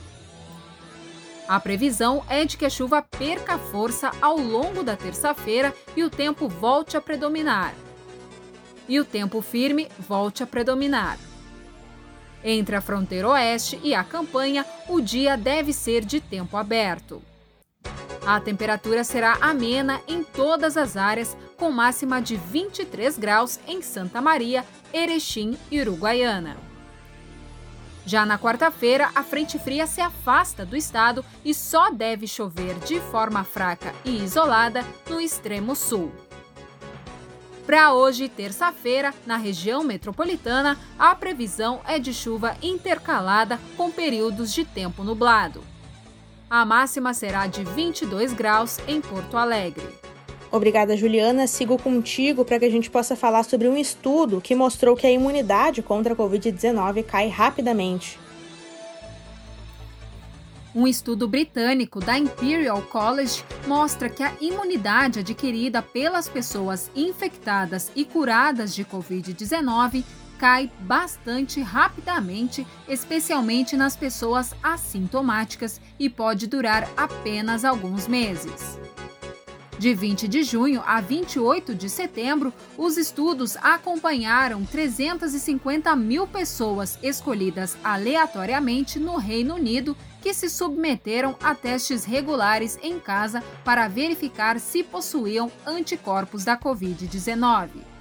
A 1.53 1.61
previsão 1.61 2.25
é 2.31 2.47
de 2.47 2.57
que 2.57 2.65
a 2.65 2.71
chuva 2.71 3.03
perca 3.03 3.59
força 3.59 4.11
ao 4.23 4.39
longo 4.39 4.83
da 4.83 4.97
terça-feira 4.97 5.75
e 5.95 6.03
o 6.03 6.09
tempo 6.09 6.49
volte 6.49 6.97
a 6.97 7.01
predominar. 7.03 7.75
E 8.89 8.99
o 8.99 9.05
tempo 9.05 9.43
firme 9.43 9.87
volte 9.99 10.43
a 10.43 10.47
predominar. 10.47 11.19
Entre 12.43 12.75
a 12.75 12.81
fronteira 12.81 13.29
oeste 13.29 13.79
e 13.85 13.95
a 13.95 14.03
campanha, 14.03 14.65
o 14.89 14.99
dia 14.99 15.37
deve 15.37 15.75
ser 15.75 16.07
de 16.07 16.23
tempo 16.23 16.57
aberto. 16.57 17.23
A 18.25 18.41
temperatura 18.41 19.05
será 19.05 19.37
amena 19.39 20.01
em 20.09 20.25
todas 20.25 20.79
as 20.79 20.97
áreas, 20.97 21.37
com 21.59 21.71
máxima 21.71 22.23
de 22.23 22.35
23 22.35 23.19
graus 23.19 23.61
em 23.69 23.83
Santa 23.83 24.23
Maria, 24.23 24.65
Erechim 24.91 25.59
e 25.71 25.83
Uruguaiana. 25.83 26.72
Já 28.05 28.27
na 28.27 28.39
quarta-feira, 28.39 29.11
a 29.15 29.23
frente 29.23 29.59
fria 29.59 29.87
se 29.87 30.01
afasta 30.01 30.67
do 30.67 30.77
estado 30.77 31.25
e 31.45 31.55
só 31.55 31.91
deve 31.91 32.27
chover 32.27 32.75
de 32.81 33.01
forma 33.01 33.45
fraca 33.45 33.95
e 34.05 34.23
isolada 34.23 34.85
no 35.09 35.21
extremo 35.21 35.77
sul. 35.77 36.13
Para 37.65 37.93
hoje, 37.93 38.29
terça-feira, 38.29 39.15
na 39.25 39.37
região 39.37 39.85
metropolitana, 39.85 40.77
a 40.99 41.15
previsão 41.15 41.81
é 41.87 41.99
de 41.99 42.13
chuva 42.13 42.57
intercalada 42.61 43.59
com 43.77 43.91
períodos 43.91 44.53
de 44.53 44.65
tempo 44.65 45.05
nublado. 45.05 45.63
A 46.51 46.67
máxima 46.67 47.15
será 47.15 47.47
de 47.47 47.63
22 47.63 48.33
graus 48.33 48.79
em 48.89 49.01
Porto 49.01 49.37
Alegre. 49.37 49.89
Obrigada, 50.53 50.95
Juliana. 50.99 51.47
Sigo 51.47 51.79
contigo 51.79 52.45
para 52.45 52.59
que 52.59 52.67
a 52.67 52.71
gente 52.71 52.91
possa 52.91 53.17
falar 53.17 53.43
sobre 53.43 53.67
um 53.69 53.77
estudo 53.77 54.39
que 54.39 54.55
mostrou 54.55 54.95
que 54.95 55.07
a 55.07 55.11
imunidade 55.11 55.81
contra 55.81 56.13
a 56.13 56.17
Covid-19 56.17 57.03
cai 57.05 57.29
rapidamente. 57.29 58.21
Um 60.75 60.87
estudo 60.87 61.27
britânico 61.27 62.01
da 62.01 62.19
Imperial 62.19 62.83
College 62.83 63.43
mostra 63.67 64.11
que 64.11 64.23
a 64.23 64.35
imunidade 64.43 65.21
adquirida 65.21 65.81
pelas 65.81 66.29
pessoas 66.29 66.91
infectadas 66.95 67.91
e 67.97 68.05
curadas 68.05 68.75
de 68.75 68.85
Covid-19 68.85 70.05
cai 70.39 70.71
bastante 70.81 71.63
rapidamente, 71.63 72.67
especialmente 72.87 73.75
nas 73.75 73.97
pessoas 73.97 74.55
assintomáticas, 74.63 75.81
e 75.99 76.11
pode 76.11 76.47
durar 76.47 76.91
apenas 76.97 77.65
alguns 77.65 78.09
meses. 78.09 78.79
De 79.83 79.95
20 79.95 80.29
de 80.29 80.45
junho 80.45 80.81
a 80.87 81.01
28 81.01 81.75
de 81.75 81.91
setembro, 81.91 82.55
os 82.79 82.97
estudos 82.97 83.57
acompanharam 83.57 84.65
350 84.65 85.97
mil 85.97 86.25
pessoas 86.25 86.97
escolhidas 87.03 87.77
aleatoriamente 87.83 89.01
no 89.01 89.17
Reino 89.17 89.57
Unido 89.57 89.97
que 90.21 90.33
se 90.33 90.49
submeteram 90.49 91.35
a 91.43 91.53
testes 91.53 92.05
regulares 92.05 92.79
em 92.81 93.01
casa 93.01 93.43
para 93.65 93.89
verificar 93.89 94.61
se 94.61 94.85
possuíam 94.85 95.51
anticorpos 95.67 96.45
da 96.45 96.57
Covid-19. 96.57 97.92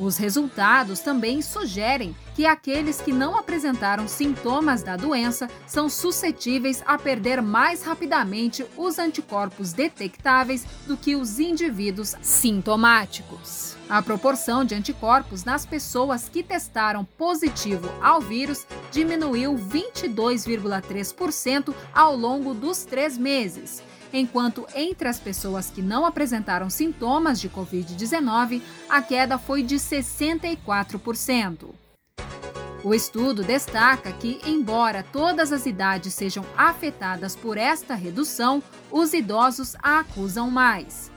Os 0.00 0.16
resultados 0.16 1.00
também 1.00 1.42
sugerem 1.42 2.16
que 2.34 2.46
aqueles 2.46 3.02
que 3.02 3.12
não 3.12 3.36
apresentaram 3.36 4.08
sintomas 4.08 4.82
da 4.82 4.96
doença 4.96 5.46
são 5.66 5.90
suscetíveis 5.90 6.82
a 6.86 6.96
perder 6.96 7.42
mais 7.42 7.82
rapidamente 7.82 8.64
os 8.78 8.98
anticorpos 8.98 9.74
detectáveis 9.74 10.64
do 10.86 10.96
que 10.96 11.14
os 11.14 11.38
indivíduos 11.38 12.16
sintomáticos. 12.22 13.76
A 13.90 14.00
proporção 14.00 14.64
de 14.64 14.74
anticorpos 14.74 15.44
nas 15.44 15.66
pessoas 15.66 16.30
que 16.30 16.42
testaram 16.42 17.04
positivo 17.04 17.90
ao 18.00 18.22
vírus 18.22 18.66
diminuiu 18.90 19.54
22,3% 19.54 21.74
ao 21.92 22.16
longo 22.16 22.54
dos 22.54 22.86
três 22.86 23.18
meses 23.18 23.82
enquanto 24.12 24.66
entre 24.74 25.08
as 25.08 25.18
pessoas 25.18 25.70
que 25.70 25.82
não 25.82 26.04
apresentaram 26.04 26.68
sintomas 26.68 27.40
de 27.40 27.48
Covid-19, 27.48 28.62
a 28.88 29.00
queda 29.02 29.38
foi 29.38 29.62
de 29.62 29.76
64%. 29.76 31.70
O 32.82 32.94
estudo 32.94 33.44
destaca 33.44 34.10
que, 34.10 34.40
embora 34.46 35.04
todas 35.12 35.52
as 35.52 35.66
idades 35.66 36.14
sejam 36.14 36.44
afetadas 36.56 37.36
por 37.36 37.58
esta 37.58 37.94
redução, 37.94 38.62
os 38.90 39.12
idosos 39.12 39.76
a 39.82 40.00
acusam 40.00 40.50
mais. 40.50 41.10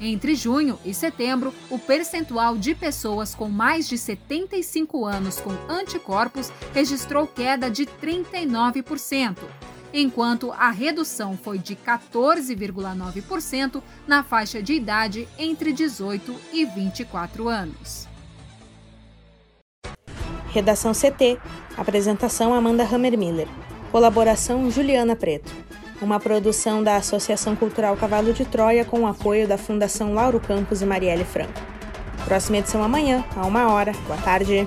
Entre 0.00 0.34
junho 0.34 0.78
e 0.84 0.92
setembro, 0.92 1.54
o 1.70 1.78
percentual 1.78 2.56
de 2.56 2.74
pessoas 2.74 3.34
com 3.34 3.48
mais 3.48 3.88
de 3.88 3.96
75 3.96 5.04
anos 5.04 5.40
com 5.40 5.52
anticorpos 5.68 6.52
registrou 6.72 7.26
queda 7.26 7.70
de 7.70 7.86
39%, 7.86 9.38
enquanto 9.92 10.52
a 10.52 10.70
redução 10.70 11.36
foi 11.36 11.58
de 11.58 11.76
14,9% 11.76 13.82
na 14.06 14.22
faixa 14.22 14.62
de 14.62 14.74
idade 14.74 15.28
entre 15.38 15.72
18 15.72 16.34
e 16.52 16.64
24 16.64 17.48
anos. 17.48 18.08
Redação 20.48 20.92
CT. 20.92 21.38
Apresentação 21.76 22.52
Amanda 22.52 22.84
Hammermiller. 22.84 23.48
Colaboração 23.90 24.70
Juliana 24.70 25.16
Preto. 25.16 25.50
Uma 26.00 26.20
produção 26.20 26.82
da 26.82 26.96
Associação 26.96 27.56
Cultural 27.56 27.96
Cavalo 27.96 28.32
de 28.32 28.44
Troia 28.44 28.84
com 28.84 29.00
o 29.00 29.06
apoio 29.06 29.48
da 29.48 29.56
Fundação 29.56 30.14
Lauro 30.14 30.40
Campos 30.40 30.82
e 30.82 30.86
Marielle 30.86 31.24
Franco. 31.24 31.60
Próxima 32.24 32.58
edição 32.58 32.82
amanhã, 32.82 33.24
a 33.34 33.46
uma 33.46 33.72
hora. 33.72 33.92
Boa 34.06 34.18
tarde. 34.18 34.66